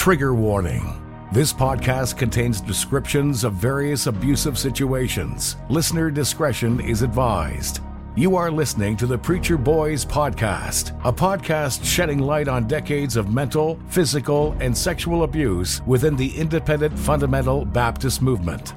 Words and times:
Trigger 0.00 0.32
warning. 0.32 0.98
This 1.30 1.52
podcast 1.52 2.16
contains 2.16 2.62
descriptions 2.62 3.44
of 3.44 3.52
various 3.52 4.06
abusive 4.06 4.58
situations. 4.58 5.58
Listener 5.68 6.10
discretion 6.10 6.80
is 6.80 7.02
advised. 7.02 7.80
You 8.16 8.34
are 8.34 8.50
listening 8.50 8.96
to 8.96 9.06
the 9.06 9.18
Preacher 9.18 9.58
Boys 9.58 10.06
Podcast, 10.06 10.98
a 11.04 11.12
podcast 11.12 11.84
shedding 11.84 12.18
light 12.18 12.48
on 12.48 12.66
decades 12.66 13.16
of 13.16 13.34
mental, 13.34 13.78
physical, 13.88 14.56
and 14.58 14.74
sexual 14.74 15.24
abuse 15.24 15.82
within 15.84 16.16
the 16.16 16.34
independent 16.34 16.98
fundamental 16.98 17.66
Baptist 17.66 18.22
movement. 18.22 18.72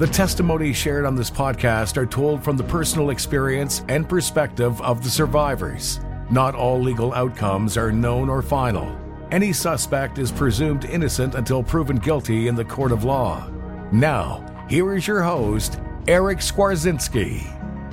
The 0.00 0.08
testimonies 0.08 0.76
shared 0.76 1.06
on 1.06 1.14
this 1.14 1.30
podcast 1.30 1.96
are 1.96 2.04
told 2.04 2.42
from 2.42 2.56
the 2.56 2.64
personal 2.64 3.10
experience 3.10 3.84
and 3.88 4.08
perspective 4.08 4.82
of 4.82 5.04
the 5.04 5.10
survivors. 5.10 6.00
Not 6.32 6.56
all 6.56 6.80
legal 6.80 7.14
outcomes 7.14 7.76
are 7.76 7.92
known 7.92 8.28
or 8.28 8.42
final. 8.42 9.07
Any 9.30 9.52
suspect 9.52 10.16
is 10.16 10.32
presumed 10.32 10.86
innocent 10.86 11.34
until 11.34 11.62
proven 11.62 11.96
guilty 11.96 12.48
in 12.48 12.54
the 12.54 12.64
court 12.64 12.92
of 12.92 13.04
law. 13.04 13.46
Now, 13.92 14.42
here 14.70 14.94
is 14.94 15.06
your 15.06 15.22
host, 15.22 15.78
Eric 16.06 16.38
Skwarczynski. 16.38 17.40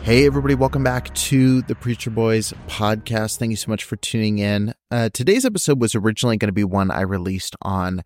Hey, 0.02 0.26
everybody, 0.26 0.56
welcome 0.56 0.82
back 0.82 1.14
to 1.16 1.62
the 1.64 1.76
Preacher 1.76 2.10
Boys 2.10 2.54
podcast. 2.68 3.38
Thank 3.38 3.50
you 3.50 3.58
so 3.58 3.70
much 3.70 3.84
for 3.84 3.98
tuning 3.98 4.38
in. 4.38 4.74
Uh, 4.90 5.10
today's 5.14 5.44
episode 5.44 5.82
was 5.82 5.94
originally 5.94 6.38
going 6.38 6.48
to 6.48 6.54
be 6.54 6.64
one 6.64 6.90
I 6.90 7.02
released 7.02 7.58
on 7.62 8.02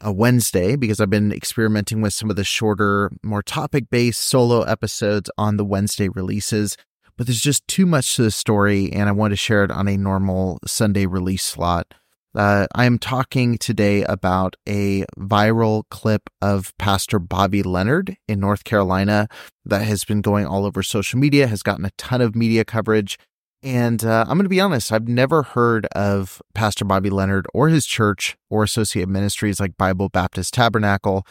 a 0.00 0.10
Wednesday 0.10 0.74
because 0.74 0.98
I've 0.98 1.10
been 1.10 1.30
experimenting 1.30 2.00
with 2.00 2.14
some 2.14 2.30
of 2.30 2.36
the 2.36 2.44
shorter, 2.44 3.10
more 3.22 3.42
topic 3.42 3.90
based 3.90 4.22
solo 4.22 4.62
episodes 4.62 5.30
on 5.36 5.58
the 5.58 5.64
Wednesday 5.66 6.08
releases. 6.08 6.78
But 7.18 7.26
there's 7.26 7.42
just 7.42 7.68
too 7.68 7.84
much 7.84 8.16
to 8.16 8.22
the 8.22 8.30
story, 8.30 8.90
and 8.90 9.10
I 9.10 9.12
want 9.12 9.32
to 9.32 9.36
share 9.36 9.62
it 9.62 9.70
on 9.70 9.88
a 9.88 9.98
normal 9.98 10.58
Sunday 10.66 11.04
release 11.04 11.42
slot. 11.42 11.92
Uh, 12.34 12.66
I 12.74 12.86
am 12.86 12.98
talking 12.98 13.58
today 13.58 14.04
about 14.04 14.56
a 14.66 15.04
viral 15.18 15.82
clip 15.90 16.30
of 16.40 16.72
Pastor 16.78 17.18
Bobby 17.18 17.62
Leonard 17.62 18.16
in 18.26 18.40
North 18.40 18.64
Carolina 18.64 19.28
that 19.66 19.82
has 19.82 20.04
been 20.04 20.22
going 20.22 20.46
all 20.46 20.64
over 20.64 20.82
social 20.82 21.18
media, 21.18 21.46
has 21.46 21.62
gotten 21.62 21.84
a 21.84 21.90
ton 21.98 22.22
of 22.22 22.34
media 22.34 22.64
coverage. 22.64 23.18
And 23.62 24.02
uh, 24.02 24.24
I'm 24.26 24.38
going 24.38 24.44
to 24.44 24.48
be 24.48 24.60
honest, 24.60 24.90
I've 24.90 25.06
never 25.06 25.42
heard 25.42 25.84
of 25.94 26.40
Pastor 26.54 26.86
Bobby 26.86 27.10
Leonard 27.10 27.46
or 27.52 27.68
his 27.68 27.84
church 27.84 28.34
or 28.48 28.62
associate 28.62 29.10
ministries 29.10 29.60
like 29.60 29.76
Bible 29.76 30.08
Baptist 30.08 30.54
Tabernacle 30.54 31.26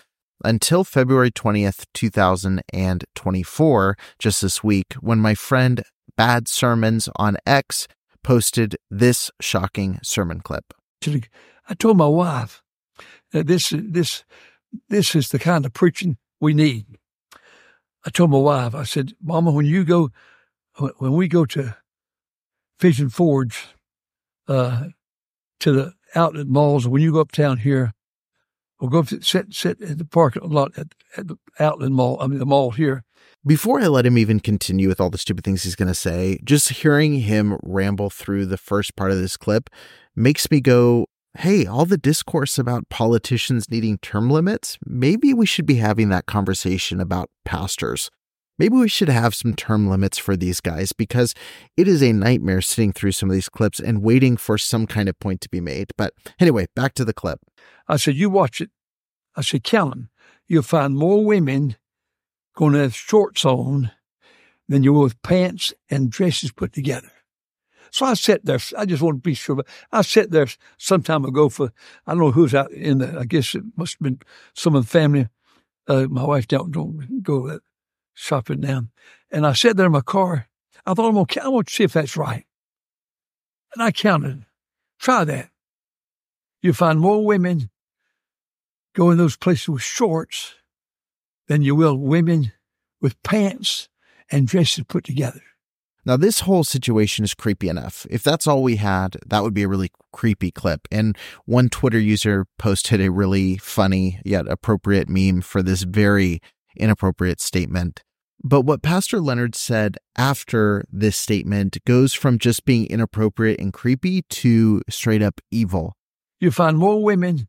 until 0.45 0.83
February 0.83 1.31
20th, 1.31 1.85
2024, 1.95 3.97
just 4.19 4.41
this 4.41 4.63
week, 4.63 4.93
when 4.99 5.19
my 5.19 5.33
friend 5.33 5.81
Bad 6.15 6.47
Sermons 6.47 7.09
on 7.15 7.37
X 7.47 7.87
posted 8.23 8.75
this 8.91 9.31
shocking 9.41 9.97
sermon 10.03 10.41
clip. 10.41 10.75
I 11.05 11.73
told 11.77 11.97
my 11.97 12.07
wife 12.07 12.61
that 13.31 13.47
this 13.47 13.73
this 13.75 14.23
this 14.89 15.15
is 15.15 15.29
the 15.29 15.39
kind 15.39 15.65
of 15.65 15.73
preaching 15.73 16.17
we 16.39 16.53
need. 16.53 16.85
I 18.05 18.09
told 18.09 18.31
my 18.31 18.37
wife, 18.37 18.73
I 18.73 18.83
said, 18.83 19.13
Mama, 19.21 19.51
when 19.51 19.65
you 19.65 19.83
go, 19.83 20.09
when 20.97 21.13
we 21.13 21.27
go 21.27 21.45
to 21.45 21.77
Vision 22.79 23.09
Forge, 23.09 23.67
uh, 24.47 24.85
to 25.59 25.71
the 25.71 25.93
outlet 26.15 26.47
malls, 26.47 26.87
when 26.87 27.01
you 27.01 27.13
go 27.13 27.19
uptown 27.19 27.57
here, 27.57 27.93
we'll 28.79 28.89
go 28.89 29.03
sit 29.03 29.53
sit 29.53 29.81
at 29.81 29.97
the 29.99 30.05
parking 30.05 30.49
lot 30.49 30.71
at, 30.77 30.87
at 31.15 31.27
the 31.27 31.37
outlet 31.59 31.91
mall. 31.91 32.17
I 32.19 32.27
mean 32.27 32.39
the 32.39 32.45
mall 32.45 32.71
here. 32.71 33.03
Before 33.45 33.79
I 33.79 33.87
let 33.87 34.05
him 34.05 34.17
even 34.17 34.39
continue 34.39 34.87
with 34.87 34.99
all 34.99 35.09
the 35.09 35.17
stupid 35.17 35.43
things 35.43 35.63
he's 35.63 35.75
going 35.75 35.87
to 35.87 35.95
say, 35.95 36.39
just 36.43 36.69
hearing 36.69 37.21
him 37.21 37.57
ramble 37.63 38.09
through 38.09 38.45
the 38.47 38.57
first 38.57 38.95
part 38.95 39.11
of 39.11 39.17
this 39.17 39.37
clip 39.37 39.69
makes 40.15 40.49
me 40.51 40.61
go, 40.61 41.05
hey, 41.37 41.65
all 41.65 41.85
the 41.85 41.97
discourse 41.97 42.57
about 42.57 42.89
politicians 42.89 43.69
needing 43.69 43.97
term 43.99 44.29
limits, 44.29 44.77
maybe 44.85 45.33
we 45.33 45.45
should 45.45 45.65
be 45.65 45.75
having 45.75 46.09
that 46.09 46.25
conversation 46.25 46.99
about 46.99 47.29
pastors. 47.45 48.09
Maybe 48.59 48.75
we 48.75 48.89
should 48.89 49.09
have 49.09 49.33
some 49.33 49.55
term 49.55 49.89
limits 49.89 50.17
for 50.17 50.35
these 50.35 50.61
guys 50.61 50.91
because 50.91 51.33
it 51.77 51.87
is 51.87 52.03
a 52.03 52.13
nightmare 52.13 52.61
sitting 52.61 52.91
through 52.91 53.13
some 53.13 53.29
of 53.29 53.33
these 53.33 53.49
clips 53.49 53.79
and 53.79 54.03
waiting 54.03 54.37
for 54.37 54.57
some 54.57 54.85
kind 54.85 55.09
of 55.09 55.19
point 55.19 55.41
to 55.41 55.49
be 55.49 55.61
made. 55.61 55.91
But 55.97 56.13
anyway, 56.39 56.67
back 56.75 56.93
to 56.95 57.05
the 57.05 57.13
clip. 57.13 57.39
I 57.87 57.95
said, 57.95 58.15
You 58.15 58.29
watch 58.29 58.61
it. 58.61 58.69
I 59.35 59.41
said, 59.41 59.63
Kellen, 59.63 60.09
you'll 60.47 60.61
find 60.61 60.95
more 60.95 61.25
women 61.25 61.75
going 62.55 62.73
to 62.73 62.79
have 62.79 62.95
shorts 62.95 63.45
on 63.45 63.91
than 64.67 64.83
you 64.83 64.93
will 64.93 65.03
with 65.03 65.21
pants 65.23 65.73
and 65.89 66.11
dresses 66.11 66.51
put 66.51 66.73
together. 66.73 67.11
So 67.91 68.05
I 68.05 68.13
sat 68.13 68.45
there. 68.45 68.59
I 68.77 68.85
just 68.85 69.01
want 69.01 69.17
to 69.17 69.29
be 69.29 69.33
sure. 69.33 69.57
But 69.57 69.67
I 69.91 70.01
sat 70.01 70.31
there 70.31 70.47
some 70.77 71.03
time 71.03 71.25
ago 71.25 71.49
for 71.49 71.71
I 72.07 72.13
don't 72.13 72.21
know 72.21 72.31
who's 72.31 72.55
out 72.55 72.71
in 72.71 72.99
the. 72.99 73.19
I 73.19 73.25
guess 73.25 73.53
it 73.53 73.63
must 73.75 73.93
have 73.93 74.01
been 74.01 74.19
some 74.55 74.75
of 74.75 74.85
the 74.85 74.89
family. 74.89 75.27
Uh, 75.87 76.07
my 76.09 76.25
wife 76.25 76.47
don't 76.47 76.71
don't 76.71 77.21
go 77.21 77.59
shopping 78.13 78.61
now, 78.61 78.87
and 79.29 79.45
I 79.45 79.53
sat 79.53 79.77
there 79.77 79.87
in 79.87 79.91
my 79.91 80.01
car. 80.01 80.47
I 80.85 80.93
thought 80.93 81.09
I'm 81.09 81.13
gonna. 81.13 81.45
I 81.45 81.49
want 81.49 81.67
to 81.67 81.73
see 81.73 81.83
if 81.83 81.93
that's 81.93 82.15
right, 82.17 82.45
and 83.75 83.83
I 83.83 83.91
counted. 83.91 84.45
Try 84.99 85.25
that. 85.25 85.49
You 86.61 86.73
find 86.73 86.99
more 86.99 87.25
women 87.25 87.71
go 88.93 89.09
in 89.09 89.17
those 89.17 89.35
places 89.35 89.67
with 89.67 89.81
shorts 89.81 90.53
than 91.47 91.61
you 91.61 91.75
will 91.75 91.97
women 91.97 92.51
with 93.01 93.21
pants 93.23 93.89
and 94.29 94.47
dresses 94.47 94.85
put 94.87 95.03
together. 95.03 95.41
Now, 96.03 96.17
this 96.17 96.41
whole 96.41 96.63
situation 96.63 97.23
is 97.23 97.35
creepy 97.35 97.69
enough. 97.69 98.07
If 98.09 98.23
that's 98.23 98.47
all 98.47 98.63
we 98.63 98.77
had, 98.77 99.17
that 99.27 99.43
would 99.43 99.53
be 99.53 99.63
a 99.63 99.67
really 99.67 99.91
creepy 100.11 100.49
clip. 100.51 100.87
And 100.91 101.15
one 101.45 101.69
Twitter 101.69 101.99
user 101.99 102.47
posted 102.57 102.99
a 102.99 103.11
really 103.11 103.57
funny 103.57 104.19
yet 104.25 104.47
appropriate 104.47 105.07
meme 105.07 105.41
for 105.41 105.61
this 105.61 105.83
very 105.83 106.39
inappropriate 106.75 107.39
statement. 107.39 108.03
But 108.43 108.61
what 108.61 108.81
Pastor 108.81 109.19
Leonard 109.19 109.53
said 109.53 109.97
after 110.17 110.83
this 110.91 111.15
statement 111.15 111.77
goes 111.85 112.13
from 112.13 112.39
just 112.39 112.65
being 112.65 112.87
inappropriate 112.87 113.59
and 113.59 113.71
creepy 113.71 114.23
to 114.23 114.81
straight 114.89 115.21
up 115.21 115.39
evil. 115.51 115.95
You 116.39 116.49
find 116.49 116.77
more 116.77 117.03
women 117.03 117.47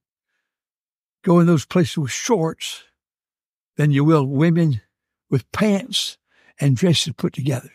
going 1.25 1.47
those 1.47 1.65
places 1.65 1.97
with 1.97 2.11
shorts 2.11 2.83
than 3.77 3.91
you 3.91 4.05
will 4.05 4.27
women 4.27 4.83
with 5.31 5.51
pants 5.53 6.19
and 6.61 6.77
dresses 6.77 7.15
put 7.17 7.33
together. 7.33 7.71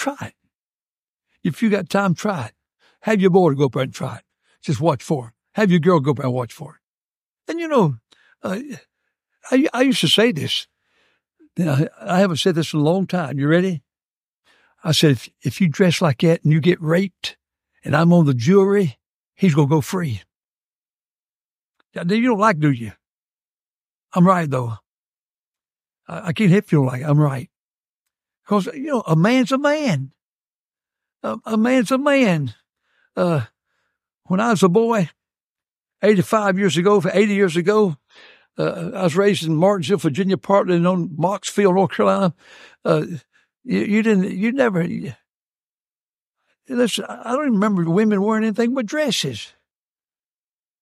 Try 0.00 0.16
it. 0.22 0.34
If 1.44 1.62
you 1.62 1.68
got 1.68 1.90
time, 1.90 2.14
try 2.14 2.46
it. 2.46 2.52
Have 3.02 3.20
your 3.20 3.28
boy 3.28 3.52
go 3.52 3.66
up 3.66 3.72
there 3.72 3.82
and 3.82 3.92
try 3.92 4.16
it. 4.16 4.24
Just 4.62 4.80
watch 4.80 5.02
for 5.02 5.28
it. 5.28 5.34
Have 5.56 5.70
your 5.70 5.78
girl 5.78 6.00
go 6.00 6.12
up 6.12 6.16
there 6.16 6.24
and 6.24 6.34
watch 6.34 6.54
for 6.54 6.76
it. 6.76 7.50
And 7.50 7.60
you 7.60 7.68
know, 7.68 7.96
uh, 8.42 8.60
I, 9.50 9.68
I 9.74 9.82
used 9.82 10.00
to 10.00 10.08
say 10.08 10.32
this. 10.32 10.66
I 11.58 12.18
haven't 12.18 12.38
said 12.38 12.54
this 12.54 12.72
in 12.72 12.80
a 12.80 12.82
long 12.82 13.06
time. 13.06 13.38
You 13.38 13.46
ready? 13.46 13.82
I 14.82 14.92
said, 14.92 15.10
if, 15.10 15.28
if 15.42 15.60
you 15.60 15.68
dress 15.68 16.00
like 16.00 16.22
that 16.22 16.44
and 16.44 16.52
you 16.54 16.60
get 16.62 16.80
raped 16.80 17.36
and 17.84 17.94
I'm 17.94 18.14
on 18.14 18.24
the 18.24 18.32
jury, 18.32 18.98
he's 19.34 19.54
going 19.54 19.68
to 19.68 19.74
go 19.74 19.82
free. 19.82 20.22
You 21.92 22.04
don't 22.04 22.38
like, 22.38 22.58
do 22.58 22.70
you? 22.70 22.92
I'm 24.14 24.26
right, 24.26 24.48
though. 24.48 24.76
I, 26.08 26.28
I 26.28 26.32
can't 26.32 26.50
help 26.50 26.72
you 26.72 26.86
like 26.86 27.02
I'm 27.02 27.20
right. 27.20 27.49
Because, 28.50 28.66
you 28.74 28.86
know, 28.86 29.04
a 29.06 29.14
man's 29.14 29.52
a 29.52 29.58
man. 29.58 30.10
A, 31.22 31.38
a 31.44 31.56
man's 31.56 31.92
a 31.92 31.98
man. 31.98 32.52
Uh, 33.14 33.42
when 34.24 34.40
I 34.40 34.50
was 34.50 34.64
a 34.64 34.68
boy, 34.68 35.08
85 36.02 36.58
years 36.58 36.76
ago, 36.76 37.00
80 37.00 37.32
years 37.32 37.56
ago, 37.56 37.96
uh, 38.58 38.90
I 38.92 39.04
was 39.04 39.14
raised 39.14 39.46
in 39.46 39.54
Martinsville, 39.54 39.98
Virginia, 39.98 40.36
partly 40.36 40.74
in 40.74 40.82
Mocksville, 40.82 41.76
North 41.76 41.92
Carolina. 41.92 42.34
Uh, 42.84 43.06
you, 43.62 43.78
you, 43.82 44.02
didn't, 44.02 44.36
you 44.36 44.50
never, 44.50 44.82
you, 44.82 45.14
listen, 46.68 47.04
I 47.08 47.30
don't 47.30 47.52
remember 47.52 47.88
women 47.88 48.20
wearing 48.20 48.42
anything 48.42 48.74
but 48.74 48.84
dresses 48.84 49.52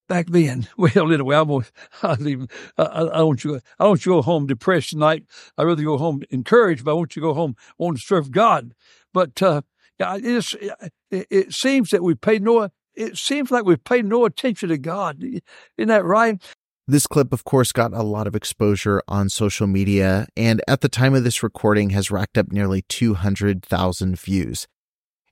back 0.08 0.26
then. 0.28 0.66
Well, 0.76 1.12
anyway, 1.12 1.36
I'm 1.36 1.48
gonna, 1.48 1.66
I, 2.02 2.14
leave, 2.14 2.46
I, 2.76 2.82
I 2.82 3.22
want 3.22 3.44
you. 3.44 3.56
I 3.56 3.84
don't 3.84 3.90
want 3.90 4.06
you 4.06 4.12
to 4.12 4.18
go 4.18 4.22
home 4.22 4.46
depressed 4.46 4.90
tonight. 4.90 5.24
I 5.56 5.62
rather 5.62 5.82
go 5.82 5.98
home 5.98 6.22
encouraged, 6.30 6.84
but 6.84 6.92
I 6.92 6.94
want 6.94 7.14
you 7.14 7.22
to 7.22 7.28
go 7.28 7.34
home 7.34 7.56
wanting 7.78 7.98
to 7.98 8.02
serve 8.02 8.30
God. 8.30 8.74
But 9.12 9.40
uh, 9.42 9.62
it, 9.98 10.86
it, 11.10 11.52
seems 11.52 11.90
that 11.90 12.02
we 12.02 12.14
pay 12.14 12.38
no 12.38 12.68
it 12.94 13.16
seems 13.16 13.50
like 13.50 13.64
we've 13.64 13.82
paid 13.82 14.04
no 14.04 14.24
attention 14.24 14.68
to 14.70 14.78
God. 14.78 15.22
Isn't 15.22 15.88
that 15.88 16.04
right? 16.04 16.42
This 16.86 17.06
clip, 17.06 17.32
of 17.32 17.44
course, 17.44 17.70
got 17.70 17.92
a 17.92 18.02
lot 18.02 18.26
of 18.26 18.34
exposure 18.34 19.02
on 19.06 19.28
social 19.28 19.66
media, 19.66 20.26
and 20.36 20.62
at 20.66 20.80
the 20.80 20.88
time 20.88 21.14
of 21.14 21.22
this 21.22 21.42
recording 21.42 21.90
has 21.90 22.10
racked 22.10 22.38
up 22.38 22.50
nearly 22.50 22.82
200,000 22.88 24.18
views. 24.18 24.66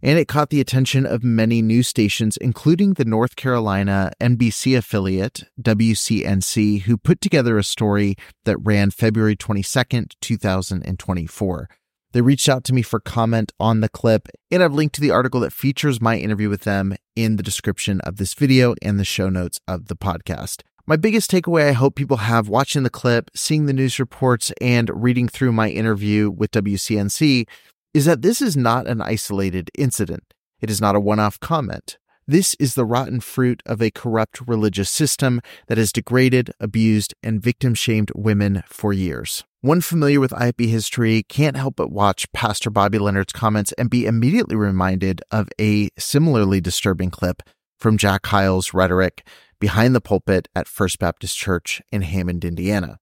And 0.07 0.21
it 0.21 0.29
caught 0.29 0.51
the 0.51 0.61
attention 0.61 1.05
of 1.05 1.25
many 1.25 1.61
news 1.61 1.89
stations, 1.89 2.37
including 2.37 2.93
the 2.93 3.05
North 3.05 3.35
Carolina 3.35 4.13
NBC 4.21 4.79
affiliate, 4.79 5.43
WCNC, 5.61 6.83
who 6.83 6.97
put 6.97 7.21
together 7.21 7.59
a 7.59 7.65
story 7.65 8.15
that 8.45 8.57
ran 8.59 8.93
February 8.93 9.35
22nd, 9.35 10.13
2024. 10.21 11.69
They 12.13 12.21
reached 12.21 12.49
out 12.49 12.63
to 12.65 12.73
me 12.73 12.83
for 12.83 13.01
comment 13.01 13.51
on 13.59 13.81
the 13.81 13.89
clip, 13.89 14.29
and 14.49 14.63
I've 14.63 14.73
linked 14.73 14.95
to 14.95 15.01
the 15.01 15.11
article 15.11 15.41
that 15.41 15.53
features 15.53 16.01
my 16.01 16.17
interview 16.17 16.49
with 16.49 16.61
them 16.61 16.95
in 17.17 17.35
the 17.35 17.43
description 17.43 18.01
of 18.03 18.19
this 18.19 18.33
video 18.33 18.77
and 18.81 19.01
the 19.01 19.05
show 19.05 19.29
notes 19.29 19.59
of 19.67 19.89
the 19.89 19.97
podcast. 19.97 20.63
My 20.87 20.95
biggest 20.95 21.33
takeaway 21.33 21.71
I 21.71 21.73
hope 21.73 21.97
people 21.97 22.19
have 22.19 22.49
watching 22.49 22.85
the 22.85 22.91
clip, 22.91 23.29
seeing 23.35 23.67
the 23.67 23.73
news 23.73 23.99
reports, 23.99 24.53
and 24.61 24.89
reading 25.03 25.27
through 25.27 25.51
my 25.51 25.69
interview 25.69 26.31
with 26.31 26.53
WCNC 26.53 27.49
is 27.97 28.05
that 28.05 28.21
this 28.21 28.43
is 28.43 28.59
not 28.59 28.87
an 28.87 29.01
isolated 29.01 29.71
incident. 29.75 30.35
It 30.61 30.69
is 30.69 30.83
not 30.83 30.95
a 30.95 31.01
one 31.01 31.19
off 31.19 31.41
comment. 31.41 31.97
This 32.27 32.55
is 32.61 32.75
the 32.75 32.85
rotten 32.85 33.21
fruit 33.21 33.63
of 33.65 33.81
a 33.81 33.91
corrupt 33.91 34.47
religious 34.47 34.91
system 34.91 35.41
that 35.69 35.79
has 35.79 35.93
degraded, 35.93 36.51
abused, 36.61 37.15
and 37.23 37.41
victim 37.41 37.73
shamed 37.73 38.13
women 38.15 38.63
for 38.67 38.93
years. 38.93 39.45
One 39.63 39.81
familiar 39.81 40.21
with 40.21 40.33
IFB 40.33 40.69
history 40.69 41.23
can't 41.23 41.57
help 41.57 41.77
but 41.77 41.91
watch 41.91 42.31
Pastor 42.33 42.69
Bobby 42.69 42.99
Leonard's 42.99 43.33
comments 43.33 43.73
and 43.79 43.89
be 43.89 44.05
immediately 44.05 44.57
reminded 44.57 45.23
of 45.31 45.49
a 45.59 45.89
similarly 45.97 46.61
disturbing 46.61 47.09
clip 47.09 47.43
from 47.79 47.97
Jack 47.97 48.27
Hyles' 48.27 48.75
rhetoric 48.75 49.27
behind 49.59 49.95
the 49.95 50.03
pulpit 50.03 50.49
at 50.55 50.69
First 50.69 50.99
Baptist 50.99 51.39
Church 51.39 51.81
in 51.91 52.03
Hammond, 52.03 52.45
Indiana. 52.45 52.99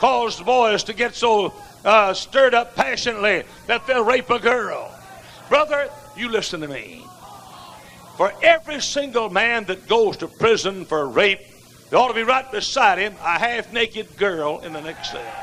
Cause 0.00 0.38
the 0.38 0.44
boys 0.44 0.82
to 0.84 0.94
get 0.94 1.14
so 1.14 1.52
uh, 1.84 2.14
stirred 2.14 2.54
up 2.54 2.74
passionately 2.74 3.44
that 3.66 3.86
they'll 3.86 4.02
rape 4.02 4.30
a 4.30 4.38
girl. 4.38 4.90
Brother, 5.50 5.90
you 6.16 6.30
listen 6.30 6.62
to 6.62 6.68
me. 6.68 7.04
For 8.16 8.32
every 8.42 8.80
single 8.80 9.28
man 9.28 9.64
that 9.66 9.86
goes 9.86 10.16
to 10.18 10.26
prison 10.26 10.86
for 10.86 11.06
rape, 11.06 11.40
there 11.90 11.98
ought 11.98 12.08
to 12.08 12.14
be 12.14 12.22
right 12.22 12.50
beside 12.50 12.98
him 12.98 13.14
a 13.22 13.38
half 13.38 13.72
naked 13.74 14.16
girl 14.16 14.60
in 14.60 14.72
the 14.72 14.80
next 14.80 15.12
cell. 15.12 15.34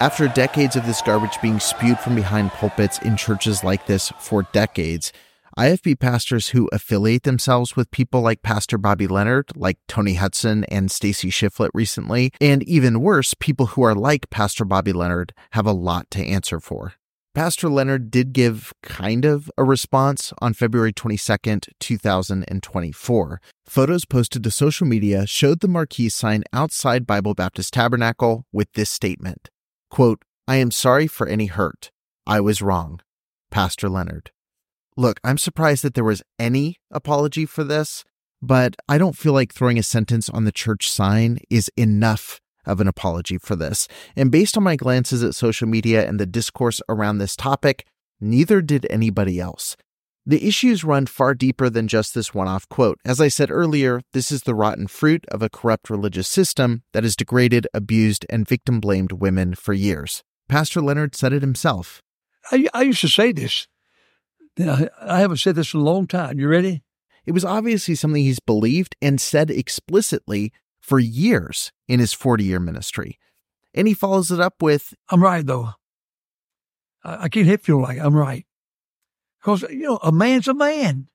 After 0.00 0.26
decades 0.28 0.76
of 0.76 0.86
this 0.86 1.02
garbage 1.02 1.38
being 1.42 1.60
spewed 1.60 1.98
from 1.98 2.14
behind 2.14 2.50
pulpits 2.52 2.98
in 3.00 3.16
churches 3.16 3.62
like 3.62 3.86
this 3.86 4.10
for 4.20 4.44
decades, 4.52 5.12
IFB 5.58 5.98
pastors 5.98 6.50
who 6.50 6.68
affiliate 6.72 7.24
themselves 7.24 7.74
with 7.74 7.90
people 7.90 8.20
like 8.20 8.42
Pastor 8.42 8.78
Bobby 8.78 9.08
Leonard, 9.08 9.50
like 9.56 9.78
Tony 9.88 10.14
Hudson 10.14 10.62
and 10.64 10.88
Stacy 10.88 11.30
Shiflett 11.30 11.70
recently, 11.74 12.32
and 12.40 12.62
even 12.62 13.00
worse, 13.00 13.34
people 13.34 13.66
who 13.66 13.82
are 13.82 13.94
like 13.94 14.30
Pastor 14.30 14.64
Bobby 14.64 14.92
Leonard 14.92 15.34
have 15.52 15.66
a 15.66 15.72
lot 15.72 16.08
to 16.12 16.24
answer 16.24 16.60
for. 16.60 16.94
Pastor 17.34 17.68
Leonard 17.68 18.08
did 18.08 18.32
give 18.32 18.72
kind 18.84 19.24
of 19.24 19.50
a 19.58 19.64
response 19.64 20.32
on 20.40 20.54
February 20.54 20.92
22nd, 20.92 21.68
2024. 21.80 23.40
Photos 23.66 24.04
posted 24.04 24.44
to 24.44 24.52
social 24.52 24.86
media 24.86 25.26
showed 25.26 25.58
the 25.58 25.66
marquee 25.68 26.08
sign 26.08 26.44
outside 26.52 27.06
Bible 27.06 27.34
Baptist 27.34 27.74
Tabernacle 27.74 28.46
with 28.52 28.72
this 28.74 28.90
statement 28.90 29.50
quote, 29.90 30.22
I 30.46 30.56
am 30.56 30.70
sorry 30.70 31.06
for 31.06 31.26
any 31.26 31.46
hurt. 31.46 31.90
I 32.26 32.40
was 32.40 32.62
wrong. 32.62 33.00
Pastor 33.50 33.88
Leonard. 33.88 34.30
Look, 34.98 35.20
I'm 35.22 35.38
surprised 35.38 35.84
that 35.84 35.94
there 35.94 36.02
was 36.02 36.24
any 36.40 36.74
apology 36.90 37.46
for 37.46 37.62
this, 37.62 38.04
but 38.42 38.74
I 38.88 38.98
don't 38.98 39.16
feel 39.16 39.32
like 39.32 39.54
throwing 39.54 39.78
a 39.78 39.82
sentence 39.84 40.28
on 40.28 40.44
the 40.44 40.50
church 40.50 40.90
sign 40.90 41.38
is 41.48 41.70
enough 41.76 42.40
of 42.66 42.80
an 42.80 42.88
apology 42.88 43.38
for 43.38 43.54
this. 43.54 43.86
And 44.16 44.32
based 44.32 44.56
on 44.56 44.64
my 44.64 44.74
glances 44.74 45.22
at 45.22 45.36
social 45.36 45.68
media 45.68 46.04
and 46.04 46.18
the 46.18 46.26
discourse 46.26 46.82
around 46.88 47.18
this 47.18 47.36
topic, 47.36 47.86
neither 48.20 48.60
did 48.60 48.88
anybody 48.90 49.38
else. 49.38 49.76
The 50.26 50.44
issues 50.44 50.82
run 50.82 51.06
far 51.06 51.32
deeper 51.32 51.70
than 51.70 51.86
just 51.86 52.12
this 52.12 52.34
one 52.34 52.48
off 52.48 52.68
quote. 52.68 52.98
As 53.04 53.20
I 53.20 53.28
said 53.28 53.52
earlier, 53.52 54.00
this 54.14 54.32
is 54.32 54.42
the 54.42 54.54
rotten 54.56 54.88
fruit 54.88 55.24
of 55.28 55.42
a 55.42 55.48
corrupt 55.48 55.90
religious 55.90 56.26
system 56.26 56.82
that 56.92 57.04
has 57.04 57.14
degraded, 57.14 57.68
abused, 57.72 58.26
and 58.28 58.48
victim 58.48 58.80
blamed 58.80 59.12
women 59.12 59.54
for 59.54 59.74
years. 59.74 60.24
Pastor 60.48 60.80
Leonard 60.80 61.14
said 61.14 61.32
it 61.32 61.42
himself. 61.42 62.02
I, 62.50 62.66
I 62.74 62.82
used 62.82 63.02
to 63.02 63.08
say 63.08 63.30
this 63.30 63.68
I 64.58 65.20
haven't 65.20 65.38
said 65.38 65.54
this 65.54 65.74
in 65.74 65.80
a 65.80 65.84
long 65.84 66.06
time. 66.06 66.38
You 66.38 66.48
ready? 66.48 66.82
It 67.26 67.32
was 67.32 67.44
obviously 67.44 67.94
something 67.94 68.22
he's 68.22 68.40
believed 68.40 68.96
and 69.02 69.20
said 69.20 69.50
explicitly 69.50 70.52
for 70.80 70.98
years 70.98 71.72
in 71.86 72.00
his 72.00 72.12
40 72.14 72.44
year 72.44 72.58
ministry. 72.58 73.18
And 73.74 73.86
he 73.86 73.94
follows 73.94 74.30
it 74.30 74.40
up 74.40 74.62
with 74.62 74.94
I'm 75.10 75.22
right, 75.22 75.44
though. 75.44 75.70
I, 77.04 77.24
I 77.24 77.28
can't 77.28 77.46
help 77.46 77.60
feel 77.60 77.80
like 77.80 77.98
I'm 77.98 78.16
right. 78.16 78.46
Because, 79.40 79.62
you 79.62 79.82
know, 79.82 79.98
a 80.02 80.10
man's 80.10 80.48
a 80.48 80.54
man. 80.54 81.08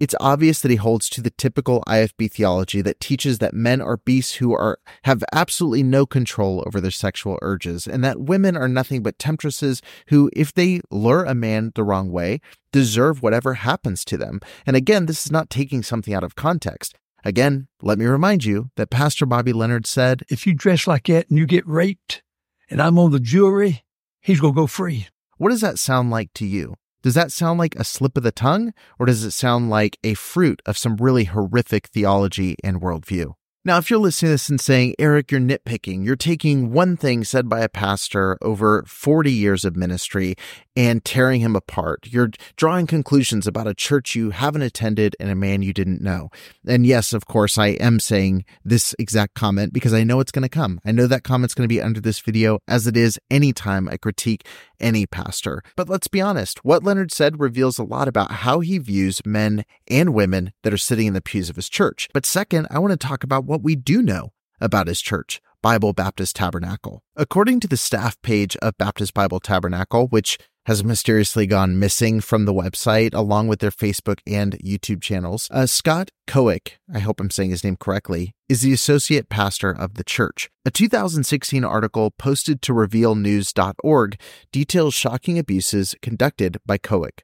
It's 0.00 0.14
obvious 0.18 0.62
that 0.62 0.70
he 0.70 0.78
holds 0.78 1.10
to 1.10 1.20
the 1.20 1.28
typical 1.28 1.84
IFB 1.86 2.32
theology 2.32 2.80
that 2.80 3.00
teaches 3.00 3.38
that 3.38 3.52
men 3.52 3.82
are 3.82 3.98
beasts 3.98 4.36
who 4.36 4.54
are 4.54 4.78
have 5.04 5.22
absolutely 5.30 5.82
no 5.82 6.06
control 6.06 6.64
over 6.66 6.80
their 6.80 6.90
sexual 6.90 7.38
urges 7.42 7.86
and 7.86 8.02
that 8.02 8.18
women 8.18 8.56
are 8.56 8.66
nothing 8.66 9.02
but 9.02 9.18
temptresses 9.18 9.82
who 10.08 10.30
if 10.34 10.54
they 10.54 10.80
lure 10.90 11.24
a 11.24 11.34
man 11.34 11.72
the 11.74 11.84
wrong 11.84 12.10
way 12.10 12.40
deserve 12.72 13.22
whatever 13.22 13.54
happens 13.54 14.02
to 14.06 14.16
them. 14.16 14.40
And 14.64 14.74
again, 14.74 15.04
this 15.04 15.26
is 15.26 15.30
not 15.30 15.50
taking 15.50 15.82
something 15.82 16.14
out 16.14 16.24
of 16.24 16.34
context. 16.34 16.96
Again, 17.22 17.68
let 17.82 17.98
me 17.98 18.06
remind 18.06 18.46
you 18.46 18.70
that 18.76 18.88
Pastor 18.88 19.26
Bobby 19.26 19.52
Leonard 19.52 19.86
said, 19.86 20.22
If 20.30 20.46
you 20.46 20.54
dress 20.54 20.86
like 20.86 21.08
that 21.08 21.28
and 21.28 21.38
you 21.38 21.44
get 21.44 21.66
raped 21.66 22.22
and 22.70 22.80
I'm 22.80 22.98
on 22.98 23.10
the 23.10 23.20
jury, 23.20 23.84
he's 24.22 24.40
going 24.40 24.54
to 24.54 24.60
go 24.62 24.66
free. 24.66 25.08
What 25.36 25.50
does 25.50 25.60
that 25.60 25.78
sound 25.78 26.10
like 26.10 26.32
to 26.34 26.46
you? 26.46 26.76
Does 27.02 27.14
that 27.14 27.32
sound 27.32 27.58
like 27.58 27.74
a 27.76 27.84
slip 27.84 28.16
of 28.16 28.22
the 28.22 28.32
tongue, 28.32 28.72
or 28.98 29.06
does 29.06 29.24
it 29.24 29.30
sound 29.30 29.70
like 29.70 29.98
a 30.04 30.14
fruit 30.14 30.60
of 30.66 30.76
some 30.76 30.96
really 30.96 31.24
horrific 31.24 31.86
theology 31.88 32.56
and 32.62 32.80
worldview? 32.80 33.34
Now, 33.62 33.76
if 33.76 33.90
you're 33.90 33.98
listening 33.98 34.28
to 34.28 34.34
this 34.34 34.48
and 34.48 34.58
saying, 34.58 34.94
Eric, 34.98 35.30
you're 35.30 35.40
nitpicking, 35.40 36.02
you're 36.04 36.16
taking 36.16 36.72
one 36.72 36.96
thing 36.96 37.24
said 37.24 37.46
by 37.46 37.60
a 37.60 37.68
pastor 37.68 38.38
over 38.40 38.84
40 38.86 39.30
years 39.30 39.66
of 39.66 39.76
ministry 39.76 40.34
and 40.80 41.04
tearing 41.04 41.42
him 41.42 41.54
apart. 41.54 42.06
You're 42.06 42.30
drawing 42.56 42.86
conclusions 42.86 43.46
about 43.46 43.66
a 43.66 43.74
church 43.74 44.14
you 44.14 44.30
haven't 44.30 44.62
attended 44.62 45.14
and 45.20 45.28
a 45.28 45.34
man 45.34 45.60
you 45.60 45.74
didn't 45.74 46.00
know. 46.00 46.30
And 46.66 46.86
yes, 46.86 47.12
of 47.12 47.26
course, 47.26 47.58
I 47.58 47.72
am 47.72 48.00
saying 48.00 48.46
this 48.64 48.94
exact 48.98 49.34
comment 49.34 49.74
because 49.74 49.92
I 49.92 50.04
know 50.04 50.20
it's 50.20 50.32
going 50.32 50.42
to 50.42 50.48
come. 50.48 50.80
I 50.82 50.92
know 50.92 51.06
that 51.06 51.22
comment's 51.22 51.52
going 51.52 51.68
to 51.68 51.74
be 51.74 51.82
under 51.82 52.00
this 52.00 52.20
video 52.20 52.60
as 52.66 52.86
it 52.86 52.96
is 52.96 53.18
anytime 53.30 53.90
I 53.90 53.98
critique 53.98 54.46
any 54.80 55.04
pastor. 55.04 55.62
But 55.76 55.90
let's 55.90 56.08
be 56.08 56.22
honest, 56.22 56.64
what 56.64 56.82
Leonard 56.82 57.12
said 57.12 57.40
reveals 57.40 57.78
a 57.78 57.84
lot 57.84 58.08
about 58.08 58.30
how 58.30 58.60
he 58.60 58.78
views 58.78 59.20
men 59.26 59.66
and 59.86 60.14
women 60.14 60.54
that 60.62 60.72
are 60.72 60.78
sitting 60.78 61.06
in 61.06 61.12
the 61.12 61.20
pews 61.20 61.50
of 61.50 61.56
his 61.56 61.68
church. 61.68 62.08
But 62.14 62.24
second, 62.24 62.68
I 62.70 62.78
want 62.78 62.92
to 62.92 62.96
talk 62.96 63.22
about 63.22 63.44
what 63.44 63.62
we 63.62 63.76
do 63.76 64.00
know 64.00 64.32
about 64.62 64.86
his 64.86 65.02
church. 65.02 65.42
Bible 65.62 65.92
Baptist 65.92 66.36
Tabernacle. 66.36 67.02
According 67.16 67.60
to 67.60 67.68
the 67.68 67.76
staff 67.76 68.20
page 68.22 68.56
of 68.62 68.78
Baptist 68.78 69.12
Bible 69.12 69.40
Tabernacle, 69.40 70.06
which 70.08 70.38
has 70.66 70.84
mysteriously 70.84 71.46
gone 71.46 71.78
missing 71.78 72.20
from 72.20 72.44
the 72.44 72.52
website 72.52 73.14
along 73.14 73.48
with 73.48 73.60
their 73.60 73.70
Facebook 73.70 74.20
and 74.26 74.58
YouTube 74.58 75.00
channels, 75.00 75.48
uh, 75.50 75.66
Scott 75.66 76.10
Kowick, 76.26 76.78
I 76.92 76.98
hope 76.98 77.20
I'm 77.20 77.30
saying 77.30 77.50
his 77.50 77.64
name 77.64 77.76
correctly, 77.76 78.34
is 78.48 78.62
the 78.62 78.72
associate 78.72 79.28
pastor 79.28 79.70
of 79.70 79.94
the 79.94 80.04
church. 80.04 80.50
A 80.64 80.70
2016 80.70 81.64
article 81.64 82.10
posted 82.10 82.62
to 82.62 82.72
revealnews.org 82.72 84.20
details 84.52 84.94
shocking 84.94 85.38
abuses 85.38 85.94
conducted 86.02 86.58
by 86.66 86.78
Kowick. 86.78 87.20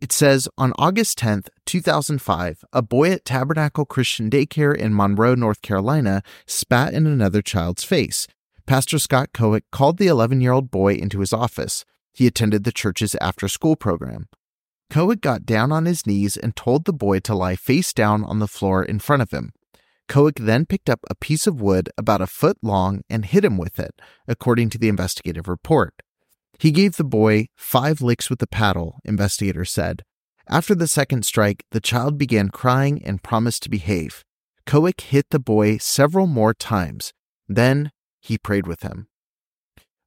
It 0.00 0.12
says 0.12 0.48
on 0.56 0.72
August 0.78 1.18
10th, 1.18 1.48
2005, 1.66 2.64
a 2.72 2.82
boy 2.82 3.10
at 3.10 3.24
Tabernacle 3.24 3.84
Christian 3.84 4.30
Daycare 4.30 4.76
in 4.76 4.94
Monroe, 4.94 5.34
North 5.34 5.60
Carolina, 5.60 6.22
spat 6.46 6.94
in 6.94 7.04
another 7.04 7.42
child's 7.42 7.82
face. 7.82 8.28
Pastor 8.64 9.00
Scott 9.00 9.30
Kowick 9.32 9.62
called 9.72 9.98
the 9.98 10.06
11 10.06 10.40
year 10.40 10.52
old 10.52 10.70
boy 10.70 10.94
into 10.94 11.18
his 11.18 11.32
office. 11.32 11.84
He 12.12 12.26
attended 12.26 12.64
the 12.64 12.72
church's 12.72 13.14
after 13.20 13.48
school 13.48 13.76
program. 13.76 14.28
Kowick 14.90 15.20
got 15.20 15.44
down 15.44 15.70
on 15.70 15.84
his 15.84 16.06
knees 16.06 16.36
and 16.36 16.56
told 16.56 16.84
the 16.84 16.92
boy 16.92 17.20
to 17.20 17.34
lie 17.34 17.56
face 17.56 17.92
down 17.92 18.24
on 18.24 18.38
the 18.38 18.48
floor 18.48 18.82
in 18.82 18.98
front 18.98 19.22
of 19.22 19.30
him. 19.30 19.52
Kowick 20.08 20.38
then 20.38 20.64
picked 20.64 20.88
up 20.88 21.00
a 21.10 21.14
piece 21.14 21.46
of 21.46 21.60
wood 21.60 21.90
about 21.98 22.22
a 22.22 22.26
foot 22.26 22.56
long 22.62 23.02
and 23.10 23.26
hit 23.26 23.44
him 23.44 23.58
with 23.58 23.78
it, 23.78 24.00
according 24.26 24.70
to 24.70 24.78
the 24.78 24.88
investigative 24.88 25.46
report. 25.46 25.94
He 26.58 26.70
gave 26.70 26.96
the 26.96 27.04
boy 27.04 27.48
five 27.56 28.00
licks 28.00 28.30
with 28.30 28.38
the 28.38 28.46
paddle, 28.46 28.98
investigators 29.04 29.70
said. 29.70 30.02
After 30.48 30.74
the 30.74 30.88
second 30.88 31.26
strike, 31.26 31.64
the 31.72 31.80
child 31.80 32.16
began 32.16 32.48
crying 32.48 33.02
and 33.04 33.22
promised 33.22 33.62
to 33.64 33.70
behave. 33.70 34.24
Kowick 34.66 35.02
hit 35.02 35.26
the 35.30 35.38
boy 35.38 35.76
several 35.76 36.26
more 36.26 36.54
times. 36.54 37.12
Then 37.46 37.92
he 38.20 38.38
prayed 38.38 38.66
with 38.66 38.82
him. 38.82 39.08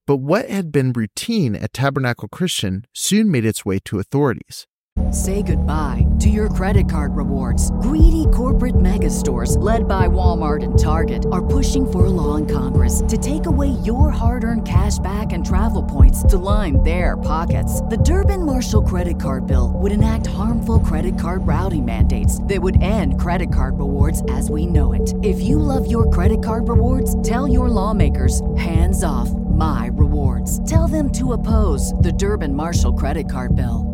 But 0.08 0.18
what 0.18 0.50
had 0.50 0.72
been 0.72 0.94
routine 0.94 1.56
at 1.56 1.74
Tabernacle 1.74 2.28
Christian 2.28 2.86
soon 2.94 3.32
made 3.32 3.46
its 3.46 3.66
way 3.66 3.80
to 3.86 4.00
authorities. 4.00 4.68
Say 5.12 5.42
goodbye 5.42 6.06
to 6.20 6.30
your 6.30 6.50
credit 6.50 6.90
card 6.90 7.16
rewards. 7.16 7.72
Greedy 7.82 8.26
corporate 8.34 8.80
mega 8.80 9.10
stores, 9.10 9.56
led 9.58 9.88
by 9.88 10.08
Walmart 10.08 10.64
and 10.64 10.78
Target, 10.78 11.26
are 11.32 11.46
pushing 11.46 11.90
for 11.90 12.06
a 12.06 12.10
law 12.10 12.36
in 12.36 12.46
Congress 12.46 13.02
to 13.08 13.18
take 13.18 13.46
away 13.46 13.70
your 13.84 14.10
hard 14.10 14.44
earned 14.44 14.68
cash 14.68 15.00
back 15.00 15.32
and 15.32 15.46
travel 15.46 15.84
points 15.84 16.24
to 16.24 16.38
line 16.38 16.84
their 16.84 17.16
pockets. 17.18 17.82
The 17.84 17.98
Durbin 17.98 18.46
Marshall 18.46 18.84
credit 18.84 19.20
card 19.20 19.48
bill 19.48 19.72
would 19.76 19.92
enact 19.94 20.28
harmful 20.28 20.80
credit 20.80 21.18
card 21.18 21.48
routing 21.48 21.86
mandates 21.86 22.42
that 22.44 22.62
would 22.62 22.82
end 22.82 23.20
credit 23.20 23.54
card 23.54 23.80
rewards 23.80 24.24
as 24.30 24.50
we 24.50 24.66
know 24.66 24.92
it. 24.92 25.14
If 25.24 25.40
you 25.42 25.58
love 25.58 25.90
your 25.90 26.10
credit 26.10 26.44
card 26.44 26.68
rewards, 26.68 27.22
tell 27.22 27.48
your 27.48 27.70
lawmakers 27.70 28.42
hands 28.58 29.04
off 29.04 29.30
my 29.62 29.92
rewards. 29.94 30.52
Tell 30.70 30.88
them 30.88 31.12
to 31.12 31.34
oppose 31.34 31.94
the 31.94 32.12
Durbin 32.12 32.54
Marshall 32.54 32.94
credit 32.94 33.30
card 33.30 33.56
bill. 33.56 33.86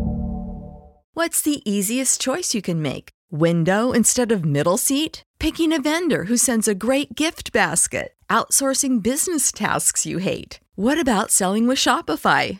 What's 1.14 1.42
the 1.42 1.62
easiest 1.70 2.22
choice 2.22 2.56
you 2.56 2.62
can 2.62 2.82
make? 2.82 3.10
Window 3.32 3.92
instead 3.92 4.32
of 4.32 4.46
middle 4.46 4.78
seat? 4.78 5.24
Picking 5.40 5.74
a 5.74 5.82
vendor 5.82 6.24
who 6.26 6.38
sends 6.38 6.68
a 6.68 6.76
great 6.76 7.16
gift 7.16 7.52
basket? 7.52 8.14
Outsourcing 8.30 9.04
business 9.04 9.52
tasks 9.52 10.06
you 10.06 10.20
hate? 10.20 10.60
What 10.76 11.00
about 11.00 11.32
selling 11.32 11.68
with 11.68 11.80
Shopify? 11.80 12.60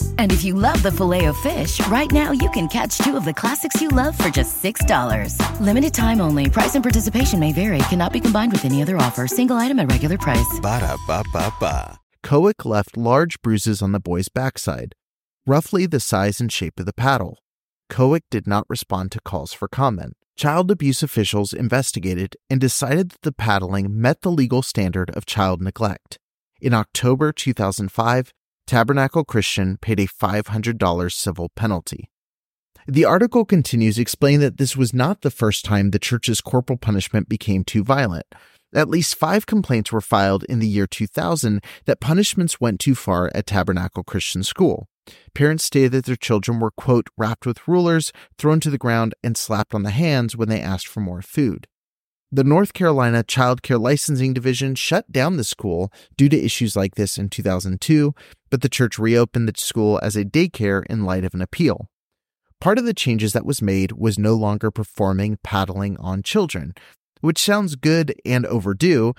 And 0.21 0.31
if 0.31 0.43
you 0.43 0.53
love 0.53 0.83
the 0.83 0.91
filet 0.91 1.25
of 1.25 1.35
fish, 1.37 1.79
right 1.87 2.11
now 2.11 2.31
you 2.31 2.47
can 2.51 2.67
catch 2.67 2.95
two 2.99 3.17
of 3.17 3.25
the 3.25 3.33
classics 3.33 3.81
you 3.81 3.87
love 3.89 4.15
for 4.15 4.29
just 4.29 4.61
$6. 4.61 5.35
Limited 5.59 5.95
time 5.95 6.21
only. 6.21 6.47
Price 6.47 6.75
and 6.75 6.83
participation 6.83 7.39
may 7.39 7.51
vary. 7.51 7.79
Cannot 7.89 8.13
be 8.13 8.19
combined 8.19 8.51
with 8.51 8.63
any 8.63 8.83
other 8.83 8.97
offer. 8.97 9.25
Single 9.25 9.57
item 9.57 9.79
at 9.79 9.91
regular 9.91 10.19
price. 10.19 10.59
Ba 10.61 10.79
da 10.79 10.95
ba 11.07 11.23
ba 11.33 11.51
ba. 11.59 11.99
Kowick 12.23 12.65
left 12.65 12.95
large 12.95 13.41
bruises 13.41 13.81
on 13.81 13.93
the 13.93 13.99
boy's 13.99 14.29
backside, 14.29 14.93
roughly 15.47 15.87
the 15.87 15.99
size 15.99 16.39
and 16.39 16.53
shape 16.53 16.79
of 16.79 16.85
the 16.85 16.93
paddle. 16.93 17.39
Kowick 17.91 18.21
did 18.29 18.45
not 18.45 18.69
respond 18.69 19.11
to 19.13 19.21
calls 19.21 19.53
for 19.53 19.67
comment. 19.67 20.13
Child 20.37 20.69
abuse 20.69 21.01
officials 21.01 21.51
investigated 21.51 22.35
and 22.47 22.61
decided 22.61 23.09
that 23.09 23.23
the 23.23 23.31
paddling 23.31 23.99
met 23.99 24.21
the 24.21 24.29
legal 24.29 24.61
standard 24.61 25.09
of 25.15 25.25
child 25.25 25.63
neglect. 25.63 26.19
In 26.61 26.75
October 26.75 27.31
2005, 27.31 28.33
Tabernacle 28.71 29.25
Christian 29.25 29.75
paid 29.81 29.99
a 29.99 30.07
$500 30.07 31.11
civil 31.11 31.49
penalty. 31.57 32.09
The 32.87 33.03
article 33.03 33.43
continues 33.43 33.99
explaining 33.99 34.39
that 34.39 34.55
this 34.55 34.77
was 34.77 34.93
not 34.93 35.23
the 35.23 35.29
first 35.29 35.65
time 35.65 35.91
the 35.91 35.99
church's 35.99 36.39
corporal 36.39 36.77
punishment 36.79 37.27
became 37.27 37.65
too 37.65 37.83
violent. 37.83 38.27
At 38.73 38.87
least 38.87 39.15
five 39.15 39.45
complaints 39.45 39.91
were 39.91 39.99
filed 39.99 40.45
in 40.45 40.59
the 40.59 40.69
year 40.69 40.87
2000 40.87 41.61
that 41.83 41.99
punishments 41.99 42.61
went 42.61 42.79
too 42.79 42.95
far 42.95 43.29
at 43.35 43.45
Tabernacle 43.45 44.05
Christian 44.05 44.41
School. 44.41 44.87
Parents 45.35 45.65
stated 45.65 45.91
that 45.91 46.05
their 46.05 46.15
children 46.15 46.61
were, 46.61 46.71
quote, 46.71 47.09
wrapped 47.17 47.45
with 47.45 47.67
rulers, 47.67 48.13
thrown 48.37 48.61
to 48.61 48.69
the 48.69 48.77
ground, 48.77 49.13
and 49.21 49.35
slapped 49.35 49.75
on 49.75 49.83
the 49.83 49.89
hands 49.89 50.37
when 50.37 50.47
they 50.47 50.61
asked 50.61 50.87
for 50.87 51.01
more 51.01 51.21
food. 51.21 51.67
The 52.33 52.45
North 52.45 52.71
Carolina 52.71 53.23
Child 53.23 53.61
Care 53.61 53.77
Licensing 53.77 54.33
Division 54.33 54.73
shut 54.75 55.11
down 55.11 55.35
the 55.35 55.43
school 55.43 55.91
due 56.15 56.29
to 56.29 56.41
issues 56.41 56.77
like 56.77 56.95
this 56.95 57.17
in 57.17 57.27
2002, 57.27 58.15
but 58.49 58.61
the 58.61 58.69
church 58.69 58.97
reopened 58.97 59.49
the 59.49 59.53
school 59.57 59.99
as 60.01 60.15
a 60.15 60.23
daycare 60.23 60.85
in 60.89 61.03
light 61.03 61.25
of 61.25 61.33
an 61.33 61.41
appeal. 61.41 61.89
Part 62.61 62.77
of 62.77 62.85
the 62.85 62.93
changes 62.93 63.33
that 63.33 63.45
was 63.45 63.61
made 63.61 63.91
was 63.91 64.17
no 64.17 64.33
longer 64.35 64.71
performing 64.71 65.39
paddling 65.43 65.97
on 65.97 66.23
children, 66.23 66.73
which 67.19 67.37
sounds 67.37 67.75
good 67.75 68.15
and 68.23 68.45
overdue, 68.45 69.13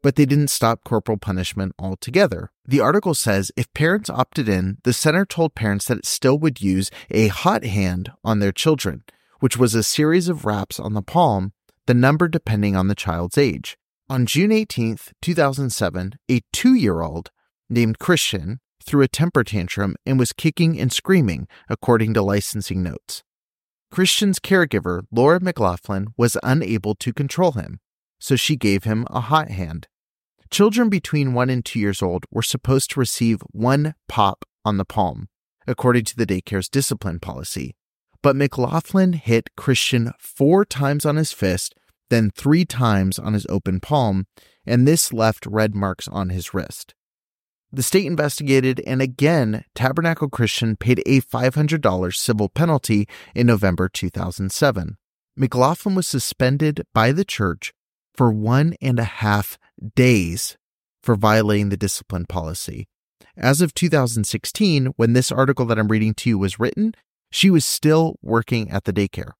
but 0.00 0.14
they 0.14 0.24
didn't 0.24 0.50
stop 0.50 0.84
corporal 0.84 1.18
punishment 1.18 1.74
altogether. 1.80 2.52
The 2.64 2.78
article 2.78 3.14
says 3.14 3.50
if 3.56 3.74
parents 3.74 4.08
opted 4.08 4.48
in, 4.48 4.78
the 4.84 4.92
center 4.92 5.26
told 5.26 5.56
parents 5.56 5.86
that 5.86 5.98
it 5.98 6.06
still 6.06 6.38
would 6.38 6.60
use 6.60 6.92
a 7.10 7.26
hot 7.26 7.64
hand 7.64 8.12
on 8.22 8.38
their 8.38 8.52
children, 8.52 9.02
which 9.40 9.56
was 9.56 9.74
a 9.74 9.82
series 9.82 10.28
of 10.28 10.44
raps 10.44 10.78
on 10.78 10.94
the 10.94 11.02
palm, 11.02 11.52
the 11.86 11.94
number 11.94 12.28
depending 12.28 12.76
on 12.76 12.88
the 12.88 12.94
child's 12.94 13.38
age. 13.38 13.76
On 14.08 14.26
June 14.26 14.52
18, 14.52 14.98
2007, 15.20 16.14
a 16.30 16.40
two 16.52 16.74
year 16.74 17.00
old 17.00 17.30
named 17.70 17.98
Christian 17.98 18.60
threw 18.84 19.02
a 19.02 19.08
temper 19.08 19.44
tantrum 19.44 19.96
and 20.04 20.18
was 20.18 20.32
kicking 20.32 20.78
and 20.78 20.92
screaming, 20.92 21.46
according 21.68 22.14
to 22.14 22.22
licensing 22.22 22.82
notes. 22.82 23.22
Christian's 23.90 24.38
caregiver, 24.38 25.02
Laura 25.10 25.40
McLaughlin, 25.40 26.08
was 26.16 26.36
unable 26.42 26.94
to 26.96 27.12
control 27.12 27.52
him, 27.52 27.80
so 28.18 28.36
she 28.36 28.56
gave 28.56 28.84
him 28.84 29.06
a 29.10 29.20
hot 29.20 29.50
hand. 29.50 29.88
Children 30.50 30.88
between 30.88 31.34
one 31.34 31.48
and 31.48 31.64
two 31.64 31.78
years 31.78 32.02
old 32.02 32.24
were 32.30 32.42
supposed 32.42 32.90
to 32.90 33.00
receive 33.00 33.42
one 33.50 33.94
pop 34.08 34.44
on 34.64 34.76
the 34.76 34.84
palm, 34.84 35.28
according 35.66 36.04
to 36.04 36.16
the 36.16 36.26
daycare's 36.26 36.68
discipline 36.68 37.20
policy. 37.20 37.74
But 38.22 38.36
McLaughlin 38.36 39.14
hit 39.14 39.50
Christian 39.56 40.12
four 40.18 40.64
times 40.64 41.04
on 41.04 41.16
his 41.16 41.32
fist, 41.32 41.74
then 42.08 42.30
three 42.30 42.64
times 42.64 43.18
on 43.18 43.34
his 43.34 43.46
open 43.48 43.80
palm, 43.80 44.26
and 44.64 44.86
this 44.86 45.12
left 45.12 45.44
red 45.46 45.74
marks 45.74 46.06
on 46.08 46.28
his 46.28 46.54
wrist. 46.54 46.94
The 47.72 47.82
state 47.82 48.06
investigated, 48.06 48.80
and 48.86 49.00
again, 49.00 49.64
Tabernacle 49.74 50.28
Christian 50.28 50.76
paid 50.76 51.02
a 51.06 51.22
$500 51.22 52.14
civil 52.14 52.48
penalty 52.50 53.08
in 53.34 53.46
November 53.46 53.88
2007. 53.88 54.98
McLaughlin 55.36 55.94
was 55.94 56.06
suspended 56.06 56.82
by 56.92 57.12
the 57.12 57.24
church 57.24 57.72
for 58.14 58.30
one 58.30 58.74
and 58.82 58.98
a 58.98 59.04
half 59.04 59.58
days 59.96 60.58
for 61.02 61.16
violating 61.16 61.70
the 61.70 61.76
discipline 61.78 62.26
policy. 62.26 62.86
As 63.36 63.62
of 63.62 63.72
2016, 63.72 64.86
when 64.96 65.14
this 65.14 65.32
article 65.32 65.64
that 65.66 65.78
I'm 65.78 65.88
reading 65.88 66.12
to 66.14 66.28
you 66.28 66.38
was 66.38 66.60
written, 66.60 66.94
she 67.32 67.50
was 67.50 67.64
still 67.64 68.16
working 68.22 68.70
at 68.70 68.84
the 68.84 68.92
daycare. 68.92 69.32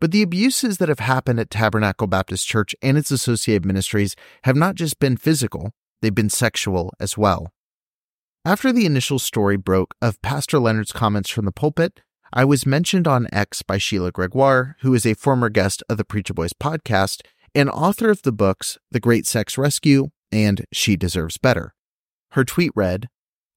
But 0.00 0.12
the 0.12 0.22
abuses 0.22 0.78
that 0.78 0.88
have 0.88 1.00
happened 1.00 1.38
at 1.40 1.50
Tabernacle 1.50 2.06
Baptist 2.06 2.46
Church 2.46 2.74
and 2.80 2.96
its 2.96 3.10
associated 3.10 3.66
ministries 3.66 4.16
have 4.44 4.56
not 4.56 4.74
just 4.74 4.98
been 4.98 5.18
physical, 5.18 5.72
they've 6.00 6.14
been 6.14 6.30
sexual 6.30 6.94
as 6.98 7.18
well. 7.18 7.52
After 8.44 8.72
the 8.72 8.86
initial 8.86 9.18
story 9.18 9.58
broke 9.58 9.94
of 10.00 10.22
Pastor 10.22 10.58
Leonard's 10.58 10.92
comments 10.92 11.28
from 11.28 11.44
the 11.44 11.52
pulpit, 11.52 12.00
I 12.32 12.46
was 12.46 12.64
mentioned 12.64 13.06
on 13.06 13.28
X 13.32 13.60
by 13.60 13.76
Sheila 13.76 14.12
Gregoire, 14.12 14.76
who 14.80 14.94
is 14.94 15.04
a 15.04 15.14
former 15.14 15.50
guest 15.50 15.82
of 15.90 15.98
the 15.98 16.04
Preacher 16.04 16.32
Boys 16.32 16.54
podcast 16.54 17.20
and 17.54 17.68
author 17.68 18.08
of 18.08 18.22
the 18.22 18.32
books 18.32 18.78
The 18.90 19.00
Great 19.00 19.26
Sex 19.26 19.58
Rescue 19.58 20.08
and 20.32 20.64
She 20.72 20.96
Deserves 20.96 21.36
Better. 21.36 21.74
Her 22.30 22.44
tweet 22.44 22.70
read, 22.74 23.08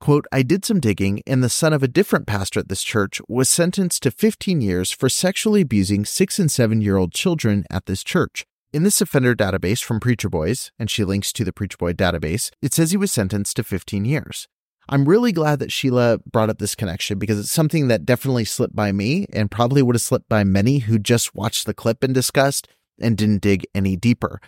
quote, 0.03 0.25
I 0.33 0.43
did 0.43 0.65
some 0.65 0.81
digging, 0.81 1.21
and 1.25 1.41
the 1.41 1.47
son 1.47 1.71
of 1.71 1.81
a 1.81 1.87
different 1.87 2.27
pastor 2.27 2.59
at 2.59 2.67
this 2.67 2.83
church 2.83 3.21
was 3.29 3.47
sentenced 3.47 4.03
to 4.03 4.11
15 4.11 4.59
years 4.59 4.91
for 4.91 5.07
sexually 5.07 5.61
abusing 5.61 6.03
six 6.03 6.39
and 6.39 6.51
seven 6.51 6.81
year 6.81 6.97
old 6.97 7.13
children 7.13 7.63
at 7.71 7.85
this 7.85 8.03
church. 8.03 8.45
In 8.73 8.83
this 8.83 8.99
offender 8.99 9.33
database 9.33 9.81
from 9.81 10.01
Preacher 10.01 10.27
Boys, 10.27 10.73
and 10.77 10.91
she 10.91 11.05
links 11.05 11.31
to 11.31 11.45
the 11.45 11.53
Preacher 11.53 11.77
Boy 11.77 11.93
database, 11.93 12.51
it 12.61 12.73
says 12.73 12.91
he 12.91 12.97
was 12.97 13.13
sentenced 13.13 13.55
to 13.55 13.63
15 13.63 14.03
years. 14.03 14.49
I'm 14.89 15.07
really 15.07 15.31
glad 15.31 15.59
that 15.59 15.71
Sheila 15.71 16.17
brought 16.29 16.49
up 16.49 16.57
this 16.57 16.75
connection 16.75 17.17
because 17.17 17.39
it's 17.39 17.49
something 17.49 17.87
that 17.87 18.05
definitely 18.05 18.43
slipped 18.43 18.75
by 18.75 18.91
me 18.91 19.25
and 19.31 19.49
probably 19.49 19.81
would 19.81 19.95
have 19.95 20.01
slipped 20.01 20.27
by 20.27 20.43
many 20.43 20.79
who 20.79 20.99
just 20.99 21.33
watched 21.33 21.65
the 21.65 21.73
clip 21.73 22.03
and 22.03 22.13
discussed 22.13 22.67
and 22.99 23.17
didn't 23.17 23.41
dig 23.41 23.65
any 23.73 23.95
deeper. 23.95 24.41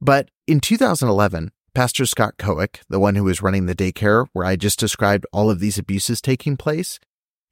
But 0.00 0.28
in 0.48 0.58
2011, 0.58 1.52
Pastor 1.78 2.06
Scott 2.06 2.38
Kowick, 2.38 2.80
the 2.88 2.98
one 2.98 3.14
who 3.14 3.22
was 3.22 3.40
running 3.40 3.66
the 3.66 3.72
daycare 3.72 4.26
where 4.32 4.44
I 4.44 4.56
just 4.56 4.80
described 4.80 5.26
all 5.32 5.48
of 5.48 5.60
these 5.60 5.78
abuses 5.78 6.20
taking 6.20 6.56
place, 6.56 6.98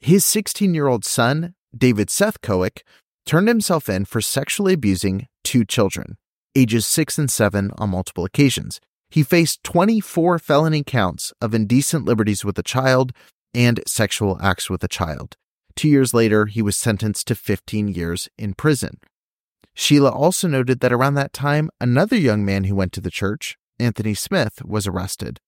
his 0.00 0.25
16 0.25 0.75
year 0.75 0.88
old 0.88 1.04
son, 1.04 1.54
David 1.73 2.11
Seth 2.11 2.40
Kowick, 2.40 2.83
turned 3.25 3.47
himself 3.47 3.88
in 3.88 4.04
for 4.04 4.21
sexually 4.21 4.73
abusing 4.73 5.28
two 5.45 5.64
children, 5.64 6.16
ages 6.56 6.88
six 6.88 7.18
and 7.18 7.30
seven, 7.30 7.71
on 7.78 7.90
multiple 7.90 8.25
occasions. 8.25 8.80
He 9.11 9.23
faced 9.23 9.62
24 9.62 10.40
felony 10.40 10.83
counts 10.83 11.33
of 11.40 11.54
indecent 11.54 12.04
liberties 12.04 12.45
with 12.45 12.59
a 12.59 12.64
child 12.64 13.12
and 13.54 13.80
sexual 13.87 14.40
acts 14.42 14.68
with 14.68 14.83
a 14.83 14.88
child. 14.88 15.37
Two 15.76 15.88
years 15.88 16.12
later, 16.12 16.47
he 16.47 16.62
was 16.62 16.76
sentenced 16.76 17.28
to 17.28 17.37
15 17.37 17.87
years 17.87 18.28
in 18.37 18.54
prison. 18.54 18.99
Sheila 19.73 20.11
also 20.11 20.49
noted 20.49 20.80
that 20.80 20.92
around 20.92 21.14
that 21.14 21.33
time, 21.33 21.71
another 21.80 22.16
young 22.16 22.45
man 22.45 22.64
who 22.64 22.75
went 22.75 22.92
to 22.95 23.00
the 23.00 23.09
church, 23.09 23.56
Anthony 23.78 24.14
Smith, 24.14 24.64
was 24.64 24.87
arrested. 24.87 25.40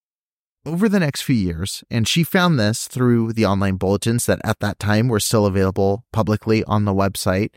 Over 0.66 0.88
the 0.88 1.00
next 1.00 1.22
few 1.22 1.36
years, 1.36 1.84
and 1.90 2.06
she 2.06 2.24
found 2.24 2.58
this 2.58 2.88
through 2.88 3.32
the 3.32 3.46
online 3.46 3.76
bulletins 3.76 4.26
that 4.26 4.40
at 4.44 4.60
that 4.60 4.78
time 4.78 5.08
were 5.08 5.20
still 5.20 5.46
available 5.46 6.04
publicly 6.12 6.64
on 6.64 6.84
the 6.84 6.94
website, 6.94 7.50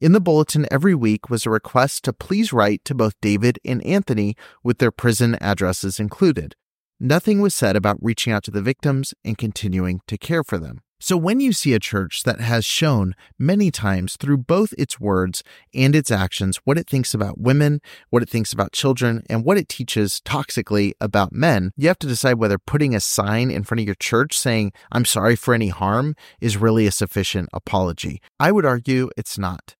in 0.00 0.12
the 0.12 0.20
bulletin 0.20 0.66
every 0.70 0.94
week 0.94 1.28
was 1.28 1.44
a 1.44 1.50
request 1.50 2.04
to 2.04 2.12
please 2.12 2.52
write 2.52 2.84
to 2.86 2.94
both 2.94 3.14
David 3.20 3.58
and 3.64 3.84
Anthony 3.84 4.34
with 4.64 4.78
their 4.78 4.90
prison 4.90 5.36
addresses 5.40 6.00
included. 6.00 6.54
Nothing 6.98 7.40
was 7.40 7.54
said 7.54 7.76
about 7.76 8.02
reaching 8.02 8.32
out 8.32 8.42
to 8.44 8.50
the 8.50 8.62
victims 8.62 9.14
and 9.24 9.38
continuing 9.38 10.00
to 10.06 10.18
care 10.18 10.42
for 10.42 10.58
them. 10.58 10.80
So, 11.02 11.16
when 11.16 11.40
you 11.40 11.54
see 11.54 11.72
a 11.72 11.80
church 11.80 12.24
that 12.24 12.40
has 12.40 12.62
shown 12.62 13.14
many 13.38 13.70
times 13.70 14.16
through 14.16 14.36
both 14.36 14.74
its 14.76 15.00
words 15.00 15.42
and 15.72 15.96
its 15.96 16.10
actions 16.10 16.58
what 16.64 16.76
it 16.76 16.86
thinks 16.86 17.14
about 17.14 17.40
women, 17.40 17.80
what 18.10 18.22
it 18.22 18.28
thinks 18.28 18.52
about 18.52 18.72
children, 18.72 19.22
and 19.30 19.42
what 19.42 19.56
it 19.56 19.70
teaches 19.70 20.20
toxically 20.26 20.92
about 21.00 21.32
men, 21.32 21.72
you 21.74 21.88
have 21.88 21.98
to 22.00 22.06
decide 22.06 22.34
whether 22.34 22.58
putting 22.58 22.94
a 22.94 23.00
sign 23.00 23.50
in 23.50 23.64
front 23.64 23.80
of 23.80 23.86
your 23.86 23.94
church 23.94 24.36
saying, 24.36 24.72
I'm 24.92 25.06
sorry 25.06 25.36
for 25.36 25.54
any 25.54 25.68
harm, 25.68 26.14
is 26.38 26.58
really 26.58 26.86
a 26.86 26.92
sufficient 26.92 27.48
apology. 27.54 28.20
I 28.38 28.52
would 28.52 28.66
argue 28.66 29.08
it's 29.16 29.38
not. 29.38 29.76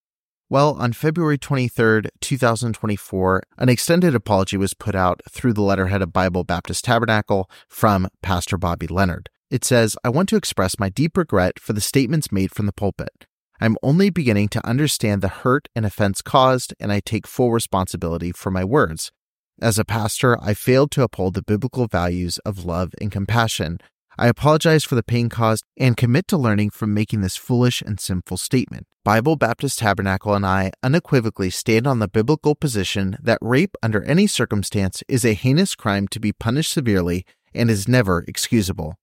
Well, 0.48 0.74
on 0.80 0.94
February 0.94 1.36
23rd, 1.36 2.08
2024, 2.22 3.42
an 3.58 3.68
extended 3.68 4.14
apology 4.14 4.56
was 4.56 4.72
put 4.72 4.94
out 4.94 5.20
through 5.30 5.52
the 5.52 5.62
letterhead 5.62 6.00
of 6.00 6.14
Bible 6.14 6.44
Baptist 6.44 6.86
Tabernacle 6.86 7.48
from 7.68 8.08
Pastor 8.22 8.56
Bobby 8.56 8.86
Leonard. 8.86 9.28
It 9.50 9.64
says, 9.64 9.97
I 10.04 10.11
want 10.11 10.28
to 10.28 10.37
express 10.37 10.78
my 10.78 10.88
deep 10.88 11.16
regret 11.16 11.59
for 11.59 11.73
the 11.73 11.80
statements 11.80 12.30
made 12.30 12.52
from 12.52 12.66
the 12.66 12.73
pulpit. 12.73 13.26
I'm 13.61 13.76
only 13.83 14.09
beginning 14.09 14.49
to 14.50 14.66
understand 14.66 15.21
the 15.21 15.28
hurt 15.28 15.69
and 15.75 15.85
offense 15.85 16.23
caused, 16.23 16.73
and 16.78 16.92
I 16.92 17.00
take 17.00 17.26
full 17.26 17.50
responsibility 17.50 18.30
for 18.30 18.50
my 18.50 18.64
words. 18.64 19.11
As 19.61 19.78
a 19.78 19.85
pastor, 19.85 20.38
I 20.40 20.54
failed 20.54 20.92
to 20.92 21.02
uphold 21.02 21.35
the 21.35 21.42
biblical 21.42 21.87
values 21.88 22.38
of 22.47 22.64
love 22.64 22.92
and 23.00 23.11
compassion. 23.11 23.78
I 24.16 24.28
apologize 24.28 24.85
for 24.85 24.95
the 24.95 25.02
pain 25.02 25.28
caused 25.28 25.64
and 25.76 25.97
commit 25.97 26.28
to 26.28 26.38
learning 26.38 26.71
from 26.71 26.95
making 26.95 27.21
this 27.21 27.37
foolish 27.37 27.83
and 27.83 27.99
sinful 27.99 28.37
statement. 28.37 28.87
Bible 29.04 29.35
Baptist 29.35 29.80
Tabernacle 29.80 30.35
and 30.35 30.47
I 30.47 30.71
unequivocally 30.83 31.50
stand 31.50 31.87
on 31.87 31.99
the 31.99 32.09
biblical 32.09 32.54
position 32.54 33.16
that 33.21 33.38
rape 33.40 33.76
under 33.83 34.02
any 34.04 34.26
circumstance 34.26 35.02
is 35.09 35.25
a 35.25 35.35
heinous 35.35 35.75
crime 35.75 36.07
to 36.09 36.21
be 36.21 36.33
punished 36.33 36.73
severely 36.73 37.26
and 37.52 37.69
is 37.69 37.88
never 37.88 38.25
excusable. 38.28 38.97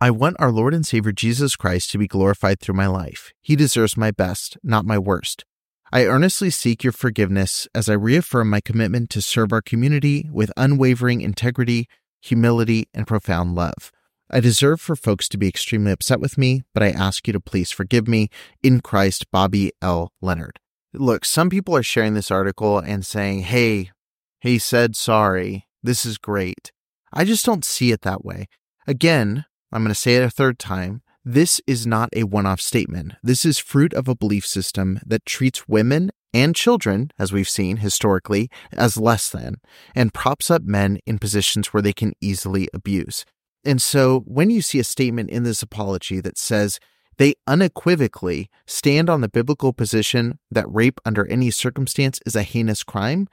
I 0.00 0.12
want 0.12 0.36
our 0.38 0.52
Lord 0.52 0.74
and 0.74 0.86
Savior 0.86 1.10
Jesus 1.10 1.56
Christ 1.56 1.90
to 1.90 1.98
be 1.98 2.06
glorified 2.06 2.60
through 2.60 2.76
my 2.76 2.86
life. 2.86 3.32
He 3.40 3.56
deserves 3.56 3.96
my 3.96 4.12
best, 4.12 4.56
not 4.62 4.84
my 4.84 4.96
worst. 4.96 5.44
I 5.90 6.04
earnestly 6.04 6.50
seek 6.50 6.84
your 6.84 6.92
forgiveness 6.92 7.66
as 7.74 7.88
I 7.88 7.94
reaffirm 7.94 8.48
my 8.48 8.60
commitment 8.60 9.10
to 9.10 9.20
serve 9.20 9.52
our 9.52 9.60
community 9.60 10.28
with 10.32 10.52
unwavering 10.56 11.20
integrity, 11.20 11.88
humility, 12.20 12.86
and 12.94 13.08
profound 13.08 13.56
love. 13.56 13.90
I 14.30 14.38
deserve 14.38 14.80
for 14.80 14.94
folks 14.94 15.28
to 15.30 15.38
be 15.38 15.48
extremely 15.48 15.90
upset 15.90 16.20
with 16.20 16.38
me, 16.38 16.62
but 16.74 16.84
I 16.84 16.90
ask 16.90 17.26
you 17.26 17.32
to 17.32 17.40
please 17.40 17.72
forgive 17.72 18.06
me. 18.06 18.28
In 18.62 18.80
Christ, 18.80 19.28
Bobby 19.32 19.72
L. 19.82 20.12
Leonard. 20.20 20.60
Look, 20.94 21.24
some 21.24 21.50
people 21.50 21.74
are 21.74 21.82
sharing 21.82 22.14
this 22.14 22.30
article 22.30 22.78
and 22.78 23.04
saying, 23.04 23.40
hey, 23.40 23.90
he 24.38 24.60
said 24.60 24.94
sorry. 24.94 25.66
This 25.82 26.06
is 26.06 26.18
great. 26.18 26.70
I 27.12 27.24
just 27.24 27.44
don't 27.44 27.64
see 27.64 27.90
it 27.90 28.02
that 28.02 28.24
way. 28.24 28.46
Again, 28.86 29.44
I'm 29.70 29.82
going 29.82 29.90
to 29.90 29.94
say 29.94 30.16
it 30.16 30.22
a 30.22 30.30
third 30.30 30.58
time. 30.58 31.02
This 31.24 31.60
is 31.66 31.86
not 31.86 32.08
a 32.16 32.24
one 32.24 32.46
off 32.46 32.60
statement. 32.60 33.12
This 33.22 33.44
is 33.44 33.58
fruit 33.58 33.92
of 33.92 34.08
a 34.08 34.14
belief 34.14 34.46
system 34.46 34.98
that 35.04 35.26
treats 35.26 35.68
women 35.68 36.10
and 36.32 36.54
children, 36.54 37.10
as 37.18 37.32
we've 37.32 37.48
seen 37.48 37.78
historically, 37.78 38.48
as 38.72 38.96
less 38.96 39.28
than, 39.28 39.56
and 39.94 40.14
props 40.14 40.50
up 40.50 40.62
men 40.62 40.98
in 41.06 41.18
positions 41.18 41.68
where 41.68 41.82
they 41.82 41.92
can 41.92 42.12
easily 42.20 42.68
abuse. 42.72 43.24
And 43.64 43.82
so 43.82 44.20
when 44.20 44.50
you 44.50 44.62
see 44.62 44.78
a 44.78 44.84
statement 44.84 45.30
in 45.30 45.42
this 45.42 45.62
apology 45.62 46.20
that 46.20 46.38
says 46.38 46.78
they 47.18 47.34
unequivocally 47.46 48.48
stand 48.66 49.10
on 49.10 49.20
the 49.20 49.28
biblical 49.28 49.72
position 49.72 50.38
that 50.50 50.72
rape 50.72 51.00
under 51.04 51.26
any 51.26 51.50
circumstance 51.50 52.20
is 52.24 52.36
a 52.36 52.42
heinous 52.42 52.84
crime, 52.84 53.28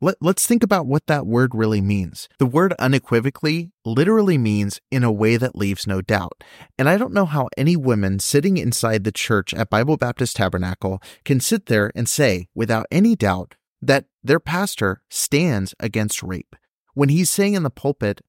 let, 0.00 0.16
us 0.22 0.46
think 0.46 0.62
about 0.62 0.86
what 0.86 1.06
that 1.06 1.26
word 1.26 1.54
really 1.54 1.80
means. 1.80 2.28
The 2.38 2.46
word 2.46 2.74
unequivocally 2.78 3.70
literally 3.84 4.36
means 4.36 4.80
in 4.90 5.02
a 5.04 5.12
way 5.12 5.36
that 5.36 5.56
leaves 5.56 5.86
no 5.86 6.02
doubt. 6.02 6.44
And 6.78 6.88
I 6.88 6.98
don't 6.98 7.14
know 7.14 7.24
how 7.24 7.48
any 7.56 7.76
women 7.76 8.18
sitting 8.18 8.58
inside 8.58 9.04
the 9.04 9.12
church 9.12 9.54
at 9.54 9.70
Bible 9.70 9.96
Baptist 9.96 10.36
Tabernacle 10.36 11.00
can 11.24 11.40
sit 11.40 11.66
there 11.66 11.90
and 11.94 12.08
say 12.08 12.48
without 12.54 12.86
any 12.90 13.16
doubt 13.16 13.54
that 13.80 14.04
their 14.22 14.40
pastor 14.40 15.02
stands 15.08 15.74
against 15.80 16.22
rape. 16.22 16.56
When 16.94 17.08
he's 17.08 17.30
saying 17.30 17.54
in 17.54 17.62
the 17.62 17.70
pulpit, 17.70 18.20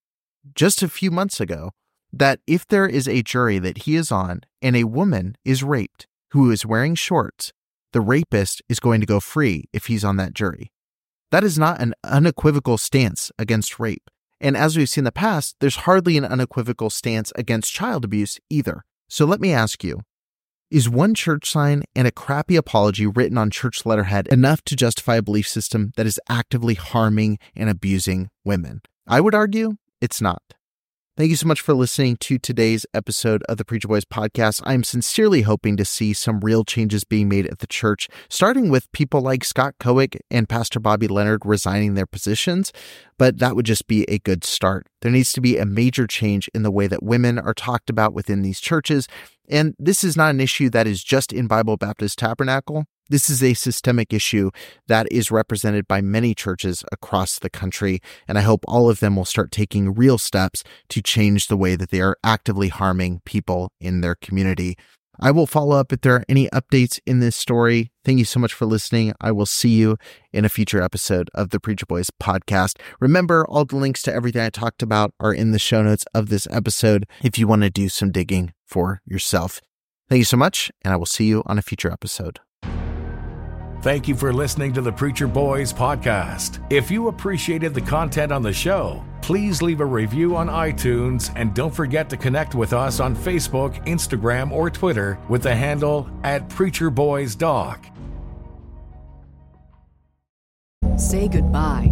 just 0.56 0.82
a 0.82 0.90
few 0.90 1.12
months 1.12 1.42
ago 1.42 1.72
that 2.14 2.40
if 2.48 2.66
there 2.66 2.88
is 2.88 3.08
a 3.08 3.24
jury 3.24 3.60
that 3.60 3.80
he 3.80 3.96
is 3.96 4.12
on 4.12 4.42
and 4.62 4.76
a 4.76 4.86
woman 4.86 5.36
is 5.44 5.64
raped 5.64 6.08
who 6.32 6.50
is 6.52 6.66
wearing 6.66 6.96
shorts, 6.96 7.52
the 7.92 8.02
rapist 8.02 8.62
is 8.70 8.80
going 8.80 9.02
to 9.02 9.08
go 9.08 9.20
free 9.20 9.66
if 9.74 9.88
he's 9.88 10.06
on 10.06 10.18
that 10.18 10.34
jury. 10.34 10.72
That 11.32 11.44
is 11.44 11.60
not 11.60 11.82
an 11.82 11.94
unequivocal 12.04 12.78
stance 12.78 13.32
against 13.38 13.80
rape. 13.80 14.10
And 14.40 14.56
as 14.56 14.78
we've 14.78 14.88
seen 14.88 15.02
in 15.02 15.06
the 15.06 15.12
past, 15.12 15.56
there's 15.60 15.78
hardly 15.78 16.18
an 16.18 16.26
unequivocal 16.26 16.90
stance 16.90 17.34
against 17.36 17.74
child 17.74 18.06
abuse 18.06 18.40
either. 18.50 18.84
So 19.10 19.26
let 19.26 19.42
me 19.42 19.52
ask 19.52 19.84
you 19.84 20.02
is 20.70 20.90
one 20.90 21.14
church 21.14 21.50
sign 21.50 21.84
and 21.96 22.08
a 22.08 22.12
crappy 22.12 22.58
apology 22.58 23.08
written 23.08 23.38
on 23.38 23.50
church 23.50 23.86
letterhead 23.86 24.28
enough 24.28 24.62
to 24.66 24.76
justify 24.76 25.16
a 25.16 25.22
belief 25.22 25.48
system 25.48 25.94
that 25.96 26.06
is 26.06 26.20
actively 26.28 26.74
harming 26.74 27.40
and 27.56 27.70
abusing 27.70 28.30
women? 28.44 28.82
I 29.08 29.22
would 29.22 29.34
argue 29.34 29.78
it's 30.02 30.22
not. 30.22 30.42
Thank 31.18 31.32
you 31.32 31.36
so 31.36 31.48
much 31.48 31.62
for 31.62 31.74
listening 31.74 32.18
to 32.18 32.38
today's 32.38 32.86
episode 32.94 33.42
of 33.50 33.58
the 33.58 33.66
Preacher 33.66 33.88
Boys 33.88 34.06
podcast. 34.06 34.62
I'm 34.66 34.84
sincerely 34.84 35.42
hoping 35.42 35.76
to 35.78 35.84
see 35.84 36.14
some 36.14 36.42
real 36.42 36.64
changes 36.64 37.04
being 37.06 37.28
made 37.28 37.48
at 37.48 37.58
the 37.58 37.66
church, 37.66 38.08
starting 38.30 38.70
with 38.70 38.92
people 38.92 39.22
like 39.22 39.44
Scott 39.44 39.74
Kowick 39.80 40.20
and 40.30 40.48
Pastor 40.48 40.80
Bobby 40.80 41.08
Leonard 41.08 41.44
resigning 41.44 41.96
their 41.96 42.06
positions, 42.06 42.72
but 43.18 43.40
that 43.40 43.56
would 43.56 43.66
just 43.66 43.88
be 43.88 44.04
a 44.04 44.20
good 44.20 44.44
start. 44.44 44.86
There 45.02 45.12
needs 45.12 45.34
to 45.34 45.42
be 45.42 45.58
a 45.58 45.66
major 45.66 46.06
change 46.06 46.52
in 46.54 46.62
the 46.62 46.70
way 46.70 46.86
that 46.86 47.02
women 47.02 47.40
are 47.40 47.56
talked 47.56 47.90
about 47.90 48.14
within 48.14 48.44
these 48.44 48.60
churches. 48.60 49.08
And 49.50 49.74
this 49.80 50.04
is 50.04 50.16
not 50.18 50.30
an 50.30 50.40
issue 50.40 50.70
that 50.70 50.86
is 50.86 51.04
just 51.04 51.34
in 51.34 51.48
Bible 51.48 51.78
Baptist 51.78 52.20
Tabernacle. 52.20 52.86
This 53.10 53.30
is 53.30 53.42
a 53.42 53.54
systemic 53.54 54.14
issue 54.14 54.52
that 54.88 55.08
is 55.12 55.32
represented 55.32 55.88
by 55.88 56.02
many 56.02 56.36
churches 56.36 56.84
across 56.92 57.40
the 57.40 57.50
country, 57.50 58.00
and 58.28 58.38
I 58.38 58.42
hope 58.42 58.66
all 58.68 58.90
of 58.90 59.00
them 59.00 59.16
will 59.16 59.26
start 59.26 59.52
taking 59.52 59.94
real 59.94 60.18
steps 60.18 60.64
to 60.90 61.02
change 61.02 61.48
the 61.48 61.58
way 61.58 61.76
that 61.76 61.90
they 61.90 62.02
are 62.02 62.18
actively 62.24 62.70
harming 62.70 63.22
people 63.26 63.72
in 63.80 64.02
their 64.02 64.16
community. 64.16 64.76
I 65.20 65.32
will 65.32 65.48
follow 65.48 65.76
up 65.76 65.92
if 65.92 66.02
there 66.02 66.14
are 66.14 66.26
any 66.30 66.48
updates 66.50 67.00
in 67.06 67.20
this 67.20 67.36
story. 67.36 67.92
Thank 68.06 68.20
you 68.20 68.26
so 68.26 68.40
much 68.40 68.54
for 68.54 68.66
listening. 68.66 69.14
I 69.20 69.32
will 69.32 69.48
see 69.48 69.70
you 69.70 69.98
in 70.32 70.46
a 70.46 70.50
future 70.50 70.82
episode 70.82 71.30
of 71.34 71.50
the 71.50 71.60
Preacher 71.60 71.88
Boys 71.88 72.12
podcast. 72.22 72.78
Remember, 73.00 73.46
all 73.48 73.66
the 73.66 73.78
links 73.78 74.04
to 74.04 74.14
everything 74.14 74.42
I 74.42 74.50
talked 74.50 74.84
about 74.84 75.14
are 75.20 75.34
in 75.34 75.52
the 75.52 75.60
show 75.60 75.82
notes 75.82 76.06
of 76.14 76.30
this 76.30 76.48
episode 76.52 77.08
if 77.24 77.40
you 77.40 77.48
want 77.48 77.64
to 77.64 77.72
do 77.72 77.90
some 77.90 78.12
digging 78.12 78.54
for 78.66 79.02
yourself. 79.06 79.60
Thank 80.08 80.20
you 80.20 80.26
so 80.26 80.38
much, 80.38 80.72
and 80.84 80.94
I 80.94 80.98
will 80.98 81.08
see 81.08 81.26
you 81.26 81.42
on 81.48 81.58
a 81.58 81.64
future 81.64 81.92
episode. 81.92 82.40
Thank 83.84 84.08
you 84.08 84.16
for 84.16 84.34
listening 84.34 84.74
to 84.74 84.82
the 84.82 84.92
Preacher 84.92 85.28
Boys 85.28 85.72
podcast. 85.72 86.66
If 86.72 86.90
you 86.90 87.10
appreciated 87.10 87.76
the 87.76 87.82
content 87.82 88.32
on 88.32 88.42
the 88.42 88.52
show, 88.52 89.06
please 89.22 89.62
leave 89.62 89.82
a 89.82 89.86
review 89.86 90.36
on 90.36 90.48
iTunes 90.48 91.32
and 91.36 91.54
don't 91.54 91.74
forget 91.74 92.10
to 92.10 92.18
connect 92.18 92.56
with 92.56 92.74
us 92.74 93.00
on 93.00 93.16
Facebook, 93.16 93.86
Instagram, 93.86 94.52
or 94.52 94.72
Twitter 94.72 95.20
with 95.30 95.44
the 95.44 95.56
handle 95.56 96.10
at 96.24 96.50
Preacher 96.50 96.90
Boys 96.90 97.36
Doc. 97.36 97.86
Say 100.98 101.28
goodbye 101.28 101.92